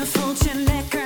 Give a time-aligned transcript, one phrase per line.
[0.00, 0.99] Je voelt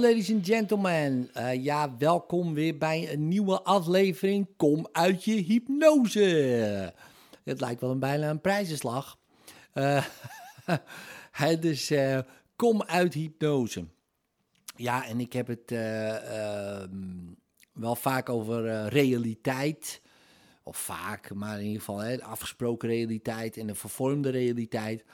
[0.00, 1.30] Ladies and gentlemen.
[1.32, 6.94] Eh, ja, welkom weer bij een nieuwe aflevering Kom uit je hypnose.
[7.44, 9.18] Het lijkt wel een, bijna een prijzenslag.
[11.30, 11.92] Hè, dus
[12.56, 13.84] kom uit hypnose.
[14.76, 17.32] Ja, en ik heb het eh, ehm,
[17.72, 20.02] wel vaak over realiteit.
[20.62, 25.04] Of vaak, maar in ieder geval afgesproken realiteit en de vervormde realiteit.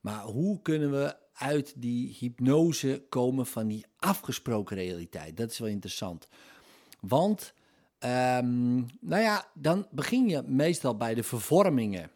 [0.00, 5.36] Maar hoe kunnen we uit die hypnose komen van die afgesproken realiteit?
[5.36, 6.28] Dat is wel interessant.
[7.00, 7.52] Want,
[7.98, 12.10] ehm, nou ja, dan begin je meestal bij de vervormingen.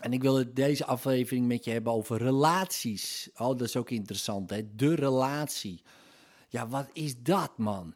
[0.00, 3.30] En ik wil het deze aflevering met je hebben over relaties.
[3.34, 4.74] Oh, dat is ook interessant, hè?
[4.74, 5.82] De relatie.
[6.48, 7.94] Ja, wat is dat, man?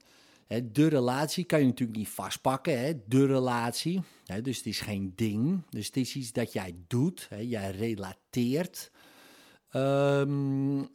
[0.72, 2.92] De relatie kan je natuurlijk niet vastpakken, hè?
[3.06, 4.02] De relatie.
[4.42, 5.62] Dus het is geen ding.
[5.70, 7.28] Dus het is iets dat jij doet.
[7.40, 8.90] Jij relateert
[9.74, 10.86] ehm, eh,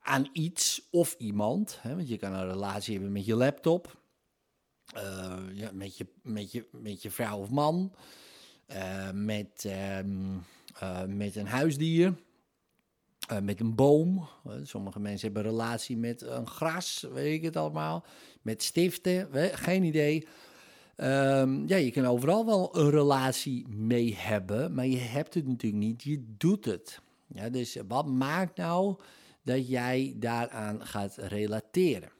[0.00, 1.78] aan iets of iemand.
[1.80, 1.94] Hè?
[1.96, 4.00] Want je kan een relatie hebben met je laptop.
[4.94, 7.92] eh, ja, met, je, met, je, met je vrouw of man.
[8.66, 10.36] eh, met, ehm,
[10.78, 12.14] eh, met een huisdier.
[13.42, 14.28] Met een boom.
[14.62, 18.04] Sommige mensen hebben een relatie met een gras, weet ik het allemaal.
[18.42, 20.26] Met stiften, geen idee.
[20.96, 25.82] Ehm, ja, je kan overal wel een relatie mee hebben, maar je hebt het natuurlijk
[25.82, 27.00] niet, je doet het.
[27.34, 28.96] Ja, dus wat maakt nou
[29.42, 32.10] dat jij daaraan gaat relateren?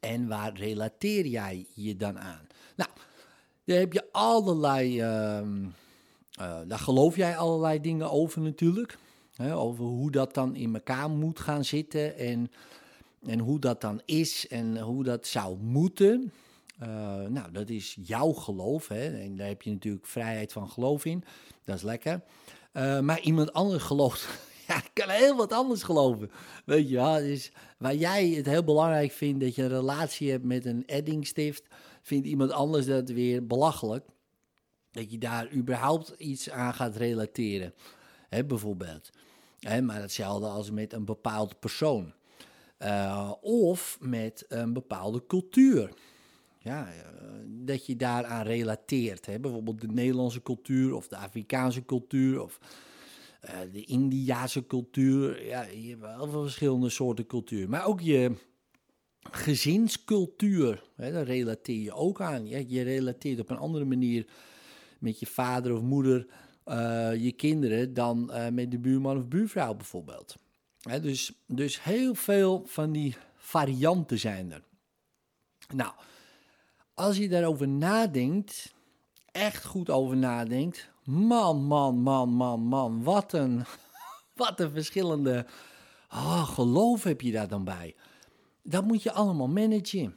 [0.00, 2.46] En waar relateer jij je dan aan?
[2.76, 2.90] Nou,
[3.64, 5.64] daar heb je allerlei, ehm,
[6.30, 8.98] eh, daar geloof jij allerlei dingen over natuurlijk.
[9.34, 12.50] Hè, over hoe dat dan in elkaar moet gaan zitten en,
[13.26, 16.32] en hoe dat dan is en hoe dat zou moeten.
[16.78, 16.88] Eh,
[17.26, 18.88] nou, dat is jouw geloof.
[18.88, 19.20] Hè?
[19.20, 21.24] En daar heb je natuurlijk vrijheid van geloof in.
[21.64, 22.20] Dat is lekker.
[22.76, 24.28] Eh, maar iemand anders gelooft.
[24.68, 26.30] Ja, ik kan heel wat anders geloven.
[26.64, 27.18] Weet je.
[27.18, 31.66] Dus waar jij het heel belangrijk vindt dat je een relatie hebt met een eddingstift,
[32.02, 34.06] vindt iemand anders dat weer belachelijk.
[34.90, 37.74] Dat je daar überhaupt iets aan gaat relateren.
[38.28, 39.10] Hè, bijvoorbeeld.
[39.82, 42.12] Maar hetzelfde als met een bepaalde persoon.
[42.78, 45.92] Eh, of met een bepaalde cultuur.
[46.66, 47.02] Ja, eh,
[47.46, 49.26] dat je daaraan relateert.
[49.26, 49.40] Hè?
[49.40, 52.58] Bijvoorbeeld de Nederlandse cultuur of de Afrikaanse cultuur of
[53.40, 55.46] eh, de Indiase cultuur.
[55.46, 57.68] Ja, je hebt wel veel verschillende soorten cultuur.
[57.68, 58.32] Maar ook je
[59.30, 62.46] gezinscultuur, hè, daar relateer je ook aan.
[62.46, 64.26] Ja, je relateert op een andere manier
[64.98, 66.26] met je vader of moeder,
[66.64, 70.36] eh, je kinderen, dan met de buurman of buurvrouw bijvoorbeeld.
[70.80, 74.62] Hè, dus, dus heel veel van die varianten zijn er.
[75.74, 75.92] Nou,
[76.96, 78.74] als je daarover nadenkt,
[79.32, 83.64] echt goed over nadenkt, man, man, man, man, man, wat een,
[84.34, 85.46] wat een verschillende
[86.08, 87.94] ah, geloof heb je daar dan bij.
[88.62, 90.16] Dat moet je allemaal managen.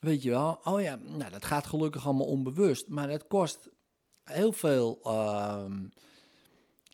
[0.00, 0.60] Weet je wel?
[0.64, 3.68] Oh ja, nou dat gaat gelukkig allemaal onbewust, maar het kost
[4.24, 5.84] heel veel ehm,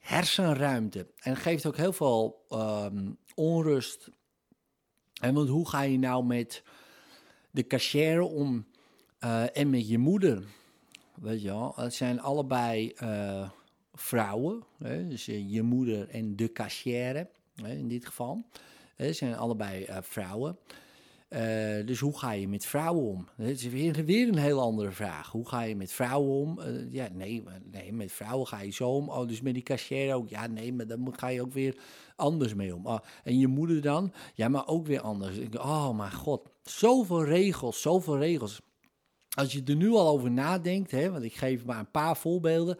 [0.00, 4.10] hersenruimte en geeft ook heel veel ehm, onrust.
[5.20, 6.62] En want hoe ga je nou met
[7.50, 8.66] de cashier om
[9.22, 10.44] eh, en met je moeder?
[11.14, 13.50] Weet je wel, het zijn allebei eh,
[13.94, 15.08] vrouwen, hè?
[15.08, 18.44] dus eh, je moeder en de cashier hè, in dit geval.
[18.96, 20.58] Zijn allebei vrouwen.
[21.86, 23.28] Dus hoe ga je met vrouwen om?
[23.36, 25.30] Het is weer, weer een heel andere vraag.
[25.30, 26.60] Hoe ga je met vrouwen om?
[26.90, 29.08] Ja, nee, nee, met vrouwen ga je zo om.
[29.08, 30.28] Oh, dus met die cashier ook.
[30.28, 31.76] Ja, nee, maar dan ga je ook weer
[32.16, 32.86] anders mee om.
[32.86, 34.12] Oh, en je moeder dan?
[34.34, 35.38] Ja, maar ook weer anders.
[35.58, 36.48] Oh, mijn god.
[36.62, 38.60] Zoveel regels, zoveel regels.
[39.34, 42.78] Als je er nu al over nadenkt, hè, want ik geef maar een paar voorbeelden.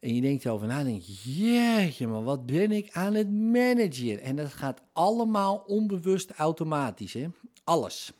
[0.00, 4.20] En je denkt erover na, denk je, jeetje, maar wat ben ik aan het managen?
[4.20, 7.26] En dat gaat allemaal onbewust automatisch, hè?
[7.64, 8.12] Alles.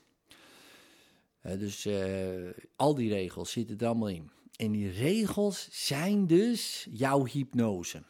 [1.43, 4.31] Dus eh, al die regels zitten er allemaal in.
[4.57, 8.03] En die regels zijn dus jouw hypnose.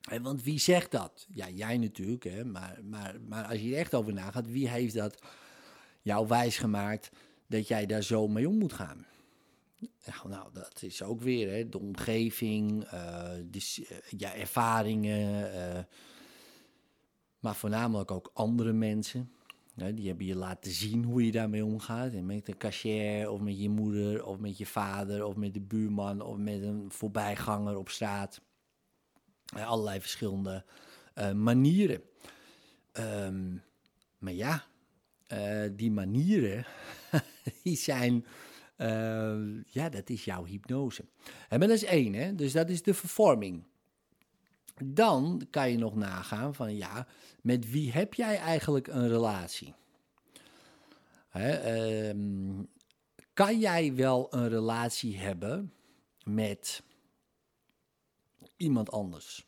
[0.00, 1.26] Hè, want wie zegt dat?
[1.28, 2.44] Ja, jij natuurlijk, hè?
[2.44, 5.22] Maar, maar, maar als je er echt over nagaat, wie heeft dat
[6.02, 7.10] jou wijsgemaakt
[7.48, 9.06] dat jij daar zo mee om moet gaan?
[10.28, 15.82] Nou, dat is ook weer hè, de omgeving, eh, de, s- eh, ja, ervaringen, eh,
[17.38, 19.32] maar voornamelijk ook andere mensen.
[19.94, 22.12] die hebben je laten zien hoe je daarmee omgaat.
[22.12, 25.60] En met een cashier, of met je moeder, of met je vader, of met de
[25.60, 28.40] buurman, of met een voorbijganger op straat.
[29.56, 30.64] Eh, allerlei verschillende
[31.14, 32.02] eh, manieren.
[32.92, 33.56] Ehm,
[34.18, 34.64] maar ja,
[35.26, 36.64] eh, die manieren,
[37.62, 38.26] die zijn,
[38.76, 41.04] eh, ja, dat is jouw hypnose.
[41.48, 42.34] En dat is één, hè?
[42.34, 43.64] dus dat is de vervorming.
[44.84, 47.06] Dan kan je nog nagaan van, ja,
[47.42, 49.74] met wie heb jij eigenlijk een relatie?
[51.28, 52.62] Hè, ehm,
[53.32, 55.72] kan jij wel een relatie hebben
[56.24, 56.82] met
[58.56, 59.46] iemand anders?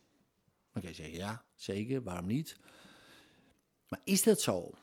[0.71, 2.57] Dan kan je zeggen, ja, zeker, waarom niet?
[3.87, 4.73] Maar is dat zo?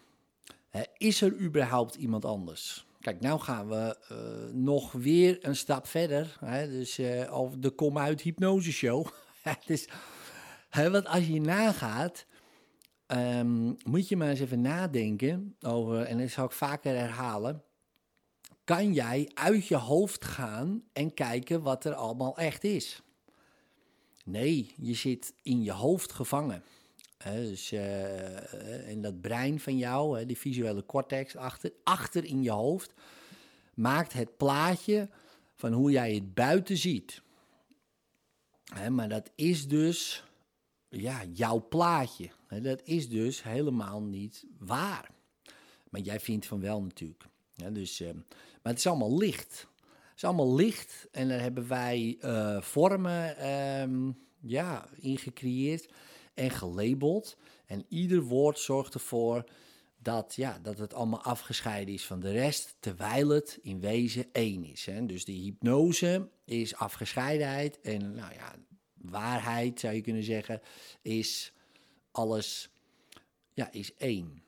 [0.97, 2.87] Is er überhaupt iemand anders?
[3.01, 6.37] Kijk, nou gaan we eh, nog weer een stap verder.
[6.41, 7.01] Hè, dus
[7.31, 9.07] over de Kom Uit Hypnose Show.
[9.67, 9.89] dus,
[10.69, 12.27] hè, want als je nagaat,
[13.07, 17.63] ehm, moet je maar eens even nadenken over, en dat zal ik vaker herhalen.
[18.65, 23.03] Kan jij uit je hoofd gaan en kijken wat er allemaal echt is?
[24.25, 26.63] Nee, je zit in je hoofd gevangen.
[27.25, 32.95] Dus uh, in dat brein van jou, die visuele cortex achter, achter in je hoofd,
[33.75, 35.09] maakt het plaatje
[35.55, 37.23] van hoe jij het buiten ziet.
[38.91, 40.25] Maar dat is dus
[40.89, 42.31] ja, jouw plaatje.
[42.63, 45.11] Dat is dus helemaal niet waar.
[45.91, 47.25] Maar jij vindt van wel natuurlijk.
[47.73, 48.13] Dus, uh,
[48.63, 49.67] maar het is allemaal licht.
[49.85, 52.19] Het is allemaal licht en daar hebben wij
[52.61, 53.49] vormen
[53.81, 55.89] um, ja, in gecreëerd
[56.39, 57.37] en gelabeld.
[57.67, 59.45] En ieder woord zorgt ervoor
[60.03, 64.65] dat, ja, dat het allemaal afgescheiden is van de rest, terwijl het in wezen één
[64.65, 64.87] is.
[64.87, 65.07] Hè.
[65.07, 68.55] Dus die hypnose is afgescheidenheid en nou ja,
[68.95, 70.61] waarheid zou je kunnen zeggen,
[71.03, 71.53] is
[72.11, 72.71] alles,
[73.53, 74.43] ja, is één.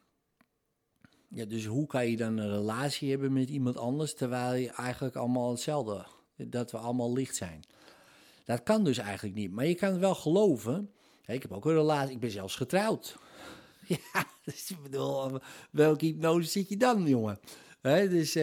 [1.29, 5.17] Ja, dus hoe kan je dan een relatie hebben met iemand anders, terwijl je eigenlijk
[5.17, 6.07] allemaal hetzelfde,
[6.37, 7.61] dat we allemaal licht zijn?
[8.45, 10.91] Dat kan dus eigenlijk niet, maar je kan het wel geloven
[11.35, 13.17] ik heb ook een relatie, ik ben zelfs getrouwd.
[13.87, 15.41] ja, dus ik bedoel,
[15.71, 17.39] welke hypnose zit je dan, jongen?
[17.81, 18.35] He, dus,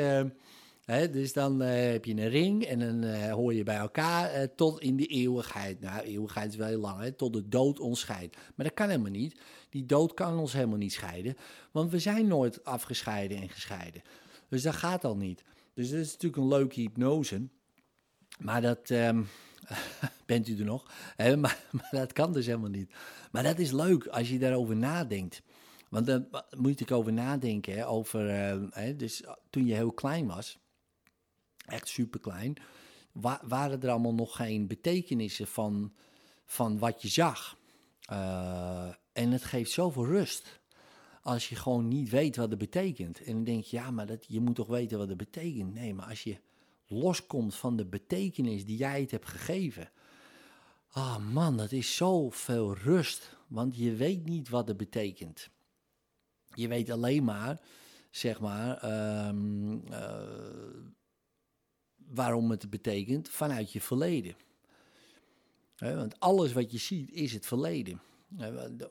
[0.85, 4.55] he, dus dan uh, heb je een ring en dan uh, hoor je bij elkaar
[4.55, 5.79] tot in de eeuwigheid.
[5.79, 7.11] Nou, eeuwigheid is wel heel lang, hè?
[7.11, 8.35] tot de dood ons scheidt.
[8.55, 9.39] Maar dat kan helemaal niet.
[9.69, 11.37] Die dood kan ons helemaal niet scheiden,
[11.71, 14.01] want we zijn nooit afgescheiden en gescheiden.
[14.49, 15.43] Dus dat gaat al niet.
[15.73, 17.47] Dus dat is natuurlijk een leuke hypnose.
[18.39, 19.27] Maar dat, um,
[20.25, 20.91] bent u er nog?
[21.37, 22.91] maar, dat kan dus helemaal niet.
[23.31, 25.41] Maar dat is leuk als je daarover nadenkt.
[25.89, 26.27] Want dan
[26.57, 27.73] moet ik over nadenken.
[27.73, 30.59] Hè, over, uh, dus toen je heel klein was,
[31.65, 32.53] echt super klein,
[33.11, 35.93] wa waren er allemaal nog geen betekenissen van,
[36.45, 37.57] van wat je zag.
[38.11, 40.59] Uh, en het geeft zoveel rust.
[41.21, 43.23] Als je gewoon niet weet wat het betekent.
[43.23, 45.73] En dan denk je, ja, maar dat, je moet toch weten wat het betekent.
[45.73, 46.37] Nee, maar als je
[46.87, 49.91] loskomt van de betekenis die jij het hebt gegeven.
[50.89, 55.49] Ah oh man, dat is zoveel rust, want je weet niet wat het betekent.
[56.53, 57.59] Je weet alleen maar,
[58.11, 58.83] zeg maar,
[59.27, 60.21] um, uh,
[61.95, 64.35] waarom het betekent vanuit je verleden.
[65.77, 68.01] Want alles wat je ziet is het verleden.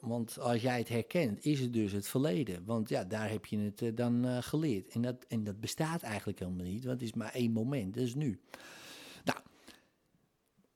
[0.00, 2.64] Want als jij het herkent, is het dus het verleden.
[2.64, 4.92] Want ja, daar heb je het uh, dan uh, geleerd.
[4.92, 8.02] En dat, en dat bestaat eigenlijk helemaal niet, want het is maar één moment, dat
[8.02, 8.40] is nu.
[9.24, 9.38] Nou,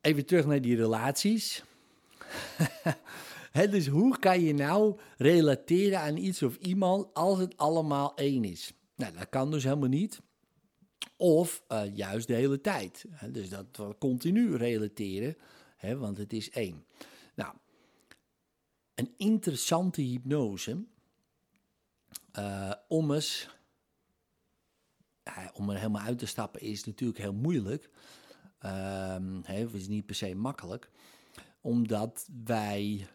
[0.01, 1.65] even terug naar die relaties.
[3.51, 8.45] He, dus hoe kan je nou relateren aan iets of iemand als het allemaal één
[8.45, 8.73] is?
[8.97, 10.21] Nou, dat kan dus helemaal niet.
[11.17, 13.05] Of uh, juist de hele tijd.
[13.31, 15.37] Dus dat we continu relateren,
[15.99, 16.85] want het is één.
[17.35, 17.55] Nou,
[19.01, 20.85] een interessante hypnose
[22.39, 23.49] uh, om eens,
[25.23, 27.91] ja, om er helemaal uit te stappen is natuurlijk heel moeilijk.
[28.65, 30.91] Um, het is niet per se makkelijk,
[31.61, 33.09] omdat wij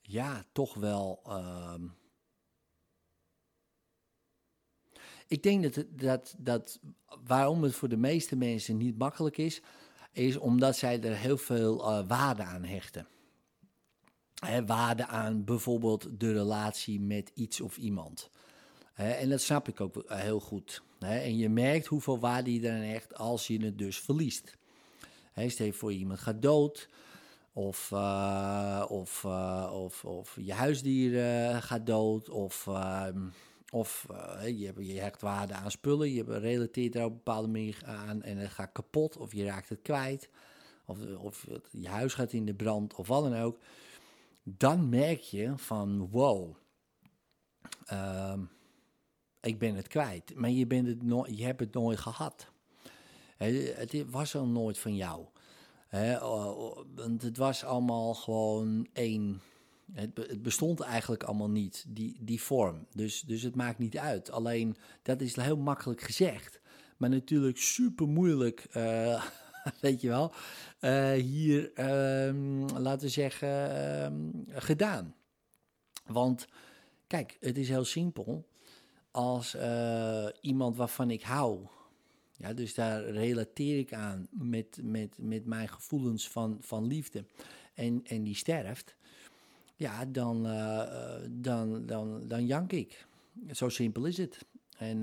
[0.00, 1.22] ja toch wel.
[1.28, 1.94] Um,
[5.26, 6.80] ik denk dat, dat, dat
[7.24, 9.62] waarom het voor de meeste mensen niet makkelijk is,
[10.12, 13.06] is omdat zij er heel veel uh, waarde aan hechten
[14.66, 18.30] waarde aan bijvoorbeeld de relatie met iets of iemand.
[18.94, 20.82] en dat snap ik ook heel goed.
[20.98, 24.56] en je merkt hoeveel waarde je eraan hecht als je het dus verliest.
[25.32, 26.88] He, stel voor iemand gaat dood,
[27.52, 33.28] of, uh, of, uh, of, of je huisdier uh, gaat dood, of, ehm,
[33.70, 34.06] of
[34.44, 38.36] je, je hecht waarde aan spullen, je relateert er op een bepaalde manier aan en
[38.36, 40.28] het gaat kapot, of je raakt het kwijt,
[40.84, 43.58] of, of je huis gaat in de brand, of wat dan ook
[44.56, 46.56] dan merk je van wow,
[47.92, 48.38] uh,
[49.40, 50.34] ik ben het kwijt.
[50.34, 52.52] Maar je, bent het je hebt het nooit gehad.
[53.36, 55.26] Het was al nooit van jou.
[56.94, 59.40] Want het was allemaal gewoon één.
[59.92, 62.86] Het, bestond eigenlijk allemaal niet, die, die vorm.
[62.92, 64.30] Dus, dus het maakt niet uit.
[64.30, 66.60] Alleen, dat is heel makkelijk gezegd.
[66.96, 69.24] Maar natuurlijk super moeilijk, uh,
[69.80, 70.32] weet je wel,
[70.80, 75.14] uh, hier, uh, laten we zeggen, ehm, gedaan.
[76.06, 76.46] Want,
[77.06, 78.48] kijk, het is heel simpel.
[79.10, 81.66] Als uh, iemand waarvan ik hou,
[82.36, 87.24] ja, dus daar relateer ik aan met, met, met mijn gevoelens van, van liefde,
[87.74, 88.96] en, en die sterft,
[89.76, 90.42] ja, dan,
[91.30, 93.06] dan, dan, dan jank ik.
[93.50, 94.38] Zo simpel is het.
[94.76, 95.02] En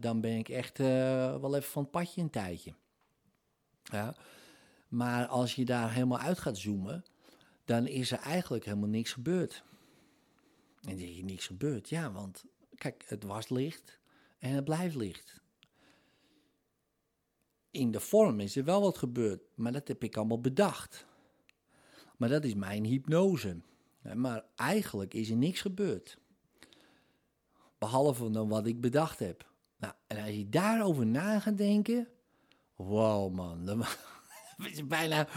[0.00, 2.72] dan ben ik echt wel even van het padje een tijdje.
[3.92, 4.14] Ja.
[4.88, 7.04] Maar als je daar helemaal uit gaat zoomen,
[7.64, 9.64] dan is er eigenlijk helemaal niks gebeurd.
[10.80, 11.88] En dan je niks gebeurd.
[11.88, 13.98] Ja, want kijk, het was licht
[14.38, 15.40] en het blijft licht.
[17.70, 21.06] In de vorm is er wel wat gebeurd, maar dat heb ik allemaal bedacht.
[22.16, 23.60] Maar dat is mijn hypnose.
[24.14, 26.18] Maar eigenlijk is er niks gebeurd.
[27.78, 29.50] Behalve dan wat ik bedacht heb.
[29.76, 32.08] Nou, en als je daarover na gaat denken.
[32.76, 33.64] Wow, man.
[33.64, 33.84] Dan
[34.72, 35.28] is bijna,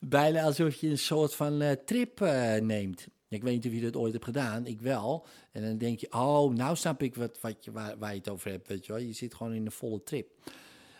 [0.00, 3.08] bijna alsof je een soort van uh, trip uh, neemt.
[3.28, 4.66] Ik weet niet of je dat ooit hebt gedaan.
[4.66, 5.26] Ik wel.
[5.52, 8.28] En dan denk je, oh, nou snap ik wat, wat je, waar, waar je het
[8.28, 8.68] over hebt.
[8.68, 9.02] Weet je, wel.
[9.02, 10.30] je zit gewoon in een volle trip.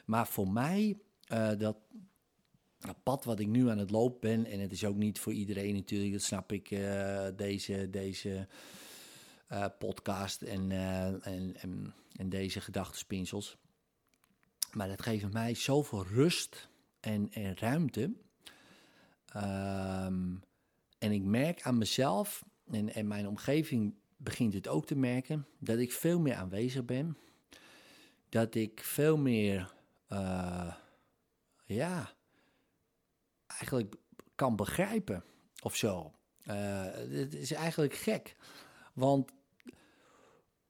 [0.04, 0.98] Maar voor mij,
[1.32, 1.76] uh, dat,
[2.78, 4.46] dat pad wat ik nu aan het lopen ben.
[4.46, 6.12] En het is ook niet voor iedereen natuurlijk.
[6.12, 6.68] Dat snap ik.
[7.36, 7.90] deze.
[7.90, 8.48] deze
[9.78, 13.56] podcast en, en, en, en, deze gedachtenspinsels.
[14.76, 16.68] Maar dat geeft mij zoveel rust
[17.00, 18.02] en, en ruimte.
[19.36, 20.42] Um,
[20.98, 25.78] en ik merk aan mezelf en, en mijn omgeving begint het ook te merken dat
[25.78, 27.18] ik veel meer aanwezig ben.
[28.28, 29.74] Dat ik veel meer,
[30.08, 30.74] uh,
[31.64, 32.12] ja,
[33.46, 33.94] eigenlijk
[34.34, 35.24] kan begrijpen
[35.62, 36.12] of zo.
[36.42, 38.36] Het is eigenlijk gek.
[38.92, 39.32] Want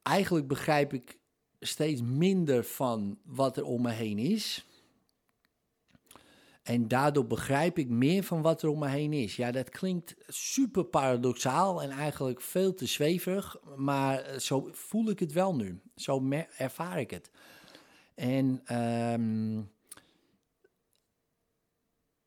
[0.01, 1.17] eigenlijk begrijp ik
[1.59, 4.65] steeds minder van wat er om me heen is.
[6.63, 9.35] En daardoor begrijp ik meer van wat er om me heen is.
[9.35, 15.31] Ja, dat klinkt super paradoxaal en eigenlijk veel te zweverig, maar zo voel ik het
[15.31, 15.79] wel nu.
[15.95, 17.31] Zo ervaar ik het.
[18.15, 18.75] En
[19.11, 19.71] um,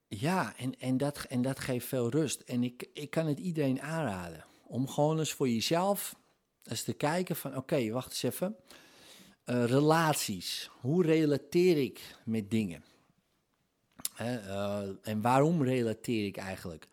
[0.08, 2.40] ja, en, en, dat, en dat geeft veel rust.
[2.40, 6.16] En ik, ik kan het iedereen aanraden om gewoon eens voor jezelf
[6.64, 8.56] eens te kijken van oké, wacht eens even.
[9.50, 10.71] Uh, relaties.
[10.80, 12.85] Hoe relateer ik met dingen?
[14.21, 16.88] Uh, en waarom relateer ik eigenlijk?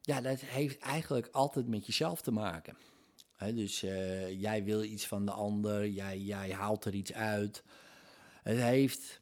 [0.00, 2.76] Ja, dat heeft eigenlijk altijd met jezelf te maken.
[3.38, 7.62] Dus uh, jij wil iets van de ander, jij, jij haalt er iets uit.
[8.42, 9.20] Het heeft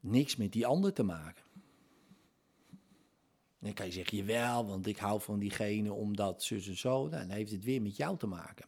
[0.00, 1.42] niks met die ander te maken.
[3.58, 7.08] Dan kan je zeggen, jawel, want ik hou van diegene omdat zus en zo.
[7.08, 8.66] Nou, dan heeft het weer met jou te maken.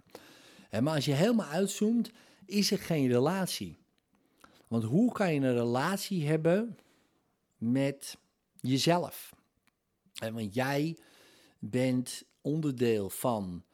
[0.70, 2.10] Maar als je helemaal uitzoomt,
[2.46, 3.76] is er geen relatie.
[4.68, 6.78] Want hoe kan je een relatie hebben
[7.56, 8.18] met
[8.60, 9.34] jezelf?
[10.32, 10.96] Want jij
[11.58, 13.64] bent onderdeel van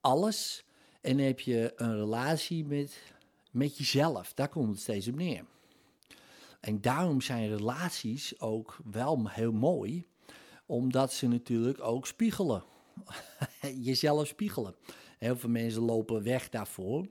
[0.00, 0.64] alles
[1.00, 3.02] en heb je een relatie met,
[3.50, 4.34] met jezelf.
[4.34, 5.44] Daar komt het steeds op neer.
[6.60, 10.06] En daarom zijn relaties ook wel heel mooi,
[10.66, 12.64] omdat ze natuurlijk ook spiegelen.
[13.88, 14.74] Jezelf spiegelen.
[15.18, 17.06] Heel veel mensen lopen weg daarvoor.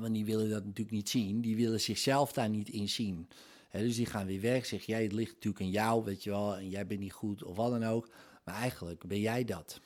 [0.00, 1.40] Want die willen dat natuurlijk niet zien.
[1.40, 3.28] Die willen zichzelf daar niet in zien.
[3.70, 4.66] dus die gaan weer weg.
[4.66, 6.56] Zeg jij, het ligt natuurlijk aan jou, weet je wel.
[6.56, 8.08] En jij bent niet goed of wat dan ook.
[8.44, 9.80] Maar eigenlijk ben jij dat.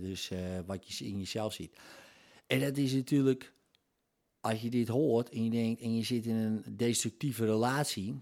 [0.00, 1.76] dus uh, wat je in jezelf ziet.
[2.46, 3.52] En dat is natuurlijk,
[4.40, 8.20] als je dit hoort en je denkt en je zit in een destructieve relatie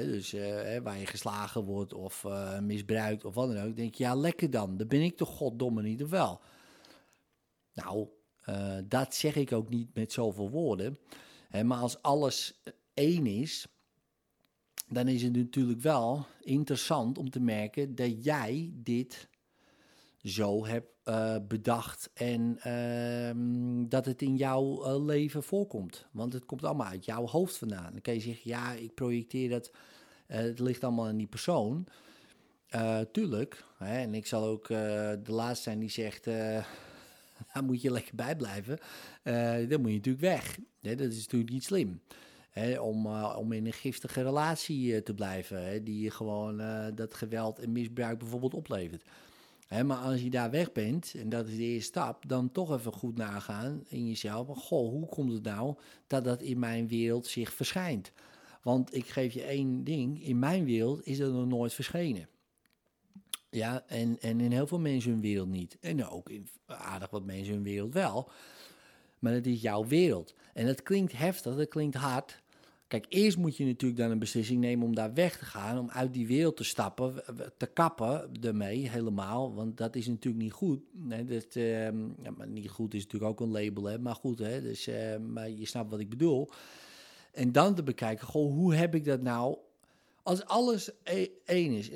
[0.00, 3.76] dus uh, waar je geslagen wordt of uh, misbruikt of wat dan ook.
[3.76, 4.76] denk je, ja, lekker dan.
[4.76, 6.40] Dan ben ik toch goddomme niet of wel.
[7.74, 8.08] Nou,
[8.48, 10.98] uh, dat zeg ik ook niet met zoveel woorden.
[11.48, 12.62] Hè, maar als alles
[12.94, 13.66] één is,
[14.88, 19.28] dan is het natuurlijk wel interessant om te merken dat jij dit
[20.22, 26.06] zo hebt uh, bedacht en uh, dat het in jouw uh, leven voorkomt.
[26.12, 27.92] Want het komt allemaal uit jouw hoofd vandaan.
[27.92, 29.70] Dan kan je zeggen, ja, ik projecteer dat,
[30.26, 31.86] eh, het ligt allemaal aan die persoon.
[33.12, 36.26] tuurlijk, hè, en ik zal ook de laatste zijn die zegt,
[37.52, 38.78] daar moet je lekker bij blijven.
[39.68, 40.58] dan moet je natuurlijk weg.
[40.80, 42.00] dat is natuurlijk niet slim.
[42.80, 46.62] Om, om in een giftige relatie te blijven, hè, die gewoon
[46.94, 49.04] dat geweld en misbruik bijvoorbeeld oplevert
[49.80, 52.92] maar als je daar weg bent, en dat is de eerste stap, dan toch even
[52.92, 54.46] goed nagaan in jezelf.
[54.48, 55.74] Goh, hoe komt het nou
[56.06, 58.12] dat dat in mijn wereld zich verschijnt?
[58.62, 62.28] Want ik geef je één ding, in mijn wereld is dat nog nooit verschenen.
[63.54, 65.76] Ja, en, en in heel veel mensen hun wereld niet.
[65.80, 68.30] En ook in aardig wat mensen hun wereld wel.
[69.18, 70.34] Maar het is jouw wereld.
[70.54, 72.42] En dat klinkt heftig, dat klinkt hard.
[72.88, 75.90] Kijk, eerst moet je natuurlijk dan een beslissing nemen om daar weg te gaan, om
[75.90, 77.14] uit die wereld te stappen,
[77.56, 80.80] te kappen ermee helemaal, want dat is natuurlijk niet goed.
[80.92, 81.84] Nee, dat, uh,
[82.22, 85.16] ja, maar niet goed is natuurlijk ook een label, hè, maar goed, hè, dus, uh,
[85.16, 86.48] maar je snapt wat ik bedoel.
[87.32, 89.56] En dan te bekijken, goh, hoe heb ik dat nou
[90.22, 91.90] als alles e- één is,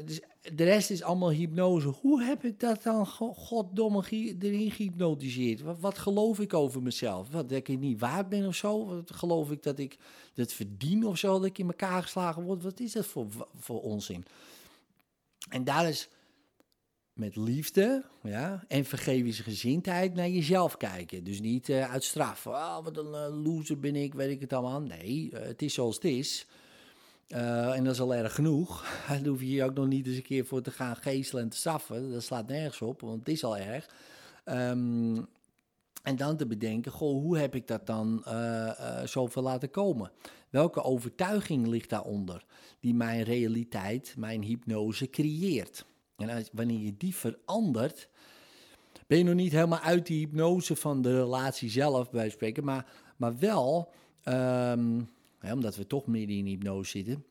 [0.55, 1.89] de rest is allemaal hypnose.
[1.89, 5.61] Hoe heb ik dat dan goddomme erin gehypnotiseerd?
[5.61, 7.29] Wat, wat, geloof ik over mezelf?
[7.31, 8.87] Wat, dat ik niet waard ben of zo?
[8.87, 9.97] Wat geloof ik dat ik
[10.35, 11.33] het verdien of zo?
[11.33, 12.63] Dat ik in elkaar geslagen word?
[12.63, 13.27] Wat is dat voor,
[13.59, 14.25] voor onzin?
[15.49, 16.09] En daar is
[17.13, 21.25] met liefde ja, en vergevingsgezindheid naar jezelf kijken.
[21.25, 22.47] Dus niet uh, uit straf.
[22.47, 24.81] Oh, wat een uh, loser ben ik, weet ik het allemaal.
[24.81, 26.47] Nee, uh, het is zoals het is.
[27.29, 28.85] Uh, en dat is al erg genoeg.
[29.09, 31.49] Daar hoef je hier ook nog niet eens een keer voor te gaan geestelen en
[31.49, 32.13] te straffen.
[32.13, 33.89] Dat slaat nergens op, want het is al erg.
[34.45, 35.27] Um,
[36.03, 40.11] en dan te bedenken, goh, hoe heb ik dat dan uh, uh, zoveel laten komen?
[40.51, 42.45] Welke overtuiging ligt daaronder
[42.81, 45.85] die mijn realiteit, mijn hypnose creëert?
[46.17, 48.09] En als, wanneer je die verandert,
[49.07, 52.87] ben je nog niet helemaal uit die hypnose van de relatie zelf bij spreken, maar,
[53.17, 53.93] maar wel...
[54.25, 57.25] Um, hè, omdat we toch midden in hypnose zitten.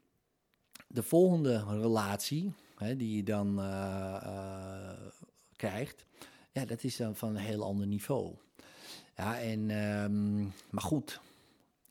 [0.88, 4.90] De volgende relatie hè, die je dan uh, uh,
[5.56, 6.06] krijgt,
[6.52, 8.36] ja, dat is dan van een heel ander niveau.
[9.16, 11.20] Ja, en, um, maar goed,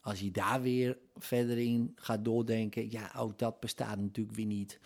[0.00, 4.80] als je daar weer verder in gaat doordenken, ja, ook dat bestaat natuurlijk weer niet.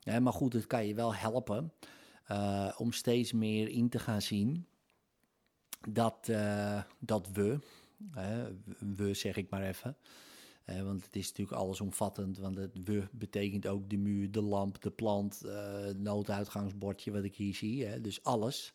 [0.00, 1.72] Ja, maar goed, het kan je wel helpen
[2.30, 4.66] uh, om steeds meer in te gaan zien
[5.88, 6.30] dat,
[6.98, 7.58] dat we,
[8.96, 9.96] we zeg ik maar even,
[10.64, 14.90] want het is natuurlijk allesomvattend, want het we betekent ook de muur, de lamp, de
[14.90, 17.84] plant, uh, nooduitgangsbordje wat ik hier zie.
[17.84, 18.72] Hè, dus alles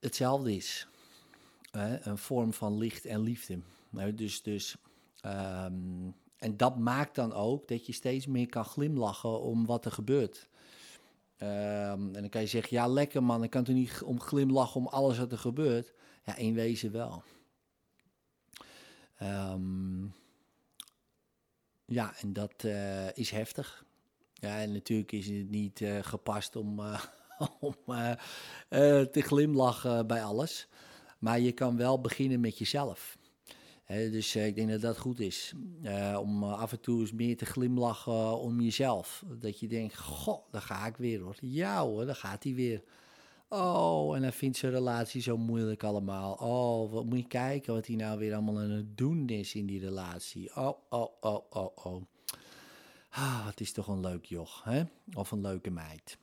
[0.00, 0.88] hetzelfde is.
[1.70, 3.58] Hè, een vorm van licht en liefde.
[4.14, 4.76] Dus, dus,
[5.26, 9.92] um, en dat maakt dan ook dat je steeds meer kan glimlachen om wat er
[9.92, 10.48] gebeurt.
[11.42, 14.80] Um, en dan kan je zeggen, ja lekker man, ik kan toch niet om glimlachen
[14.80, 15.92] om alles wat er gebeurt.
[16.24, 17.22] Ja, in wezen wel.
[19.22, 20.14] Um,
[21.84, 23.84] ja, en dat uh, is heftig.
[24.34, 27.04] Ja, en natuurlijk is het niet uh, gepast om, uh,
[27.60, 27.74] om
[29.12, 30.68] te glimlachen bij alles.
[31.18, 33.18] Maar je kan wel beginnen met jezelf.
[33.86, 35.52] Dus ik denk dat dat goed is.
[36.18, 39.24] om af en toe eens meer te glimlachen om jezelf.
[39.38, 41.36] Dat je denkt, goh, daar ga ik weer hoor.
[41.40, 42.82] Ja hoor, daar gaat hij weer.
[43.52, 46.32] Oh, en hij vindt zijn relatie zo moeilijk allemaal.
[46.32, 49.66] Oh, wat moet je kijken wat hij nou weer allemaal aan het doen is in
[49.66, 50.56] die relatie.
[50.56, 52.02] Oh, oh, oh, oh, oh.
[53.10, 54.82] Ah, het is toch een leuk joch, hè?
[55.12, 56.18] Of een leuke meid.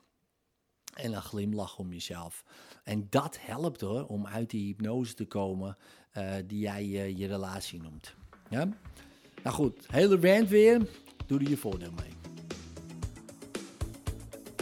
[0.93, 2.43] En een glimlach om jezelf.
[2.83, 5.77] En dat helpt hoor, om uit die hypnose te komen
[6.17, 8.15] uh, die jij uh, je relatie noemt.
[8.49, 8.69] Ja?
[9.43, 10.89] Nou goed, hele rant weer.
[11.25, 12.26] Doe er je voordeel mee.